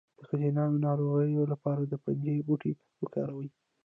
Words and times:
د 0.17 0.19
ښځینه 0.29 0.63
ناروغیو 0.85 1.43
لپاره 1.53 1.81
د 1.85 1.93
پنجې 2.03 2.35
بوټی 2.47 2.71
وکاروئ 3.01 3.49